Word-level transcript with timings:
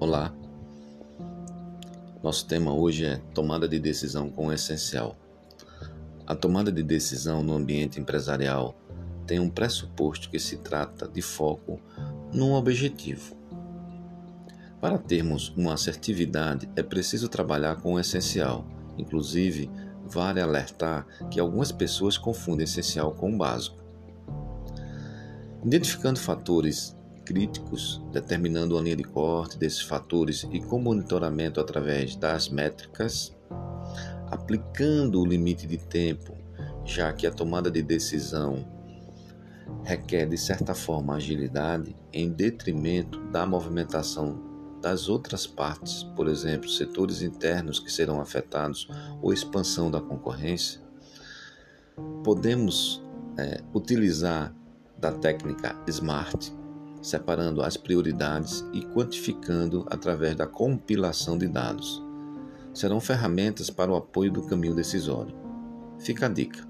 Olá, 0.00 0.34
nosso 2.22 2.46
tema 2.46 2.72
hoje 2.72 3.04
é 3.04 3.18
tomada 3.34 3.68
de 3.68 3.78
decisão 3.78 4.30
com 4.30 4.46
o 4.46 4.52
essencial. 4.52 5.14
A 6.26 6.34
tomada 6.34 6.72
de 6.72 6.82
decisão 6.82 7.42
no 7.42 7.52
ambiente 7.52 8.00
empresarial 8.00 8.74
tem 9.26 9.38
um 9.38 9.50
pressuposto 9.50 10.30
que 10.30 10.38
se 10.38 10.56
trata 10.56 11.06
de 11.06 11.20
foco 11.20 11.78
num 12.32 12.54
objetivo. 12.54 13.36
Para 14.80 14.96
termos 14.96 15.50
uma 15.50 15.74
assertividade, 15.74 16.66
é 16.74 16.82
preciso 16.82 17.28
trabalhar 17.28 17.76
com 17.76 17.92
o 17.92 18.00
essencial. 18.00 18.64
Inclusive, 18.96 19.70
vale 20.06 20.40
alertar 20.40 21.06
que 21.30 21.38
algumas 21.38 21.70
pessoas 21.70 22.16
confundem 22.16 22.64
essencial 22.64 23.12
com 23.12 23.36
básico. 23.36 23.76
Identificando 25.62 26.18
fatores 26.18 26.96
críticos, 27.30 28.02
determinando 28.10 28.76
a 28.76 28.82
linha 28.82 28.96
de 28.96 29.04
corte 29.04 29.56
desses 29.56 29.82
fatores 29.82 30.44
e 30.50 30.58
com 30.58 30.80
monitoramento 30.80 31.60
através 31.60 32.16
das 32.16 32.48
métricas, 32.48 33.32
aplicando 34.26 35.20
o 35.20 35.24
limite 35.24 35.64
de 35.64 35.78
tempo, 35.78 36.36
já 36.84 37.12
que 37.12 37.28
a 37.28 37.30
tomada 37.30 37.70
de 37.70 37.84
decisão 37.84 38.66
requer 39.84 40.28
de 40.28 40.36
certa 40.36 40.74
forma 40.74 41.14
agilidade 41.14 41.94
em 42.12 42.28
detrimento 42.32 43.20
da 43.28 43.46
movimentação 43.46 44.50
das 44.82 45.08
outras 45.08 45.46
partes, 45.46 46.02
por 46.16 46.26
exemplo, 46.26 46.68
setores 46.68 47.22
internos 47.22 47.78
que 47.78 47.92
serão 47.92 48.20
afetados 48.20 48.88
ou 49.22 49.32
expansão 49.32 49.88
da 49.88 50.00
concorrência, 50.00 50.80
podemos 52.24 53.00
é, 53.38 53.60
utilizar 53.72 54.52
da 54.98 55.12
técnica 55.12 55.80
SMART 55.86 56.58
separando 57.02 57.62
as 57.62 57.76
prioridades 57.76 58.64
e 58.72 58.82
quantificando 58.82 59.86
através 59.90 60.36
da 60.36 60.46
compilação 60.46 61.36
de 61.36 61.48
dados. 61.48 62.02
Serão 62.72 63.00
ferramentas 63.00 63.70
para 63.70 63.90
o 63.90 63.96
apoio 63.96 64.30
do 64.30 64.46
caminho 64.46 64.74
decisório. 64.74 65.34
Fica 65.98 66.26
a 66.26 66.28
dica. 66.28 66.69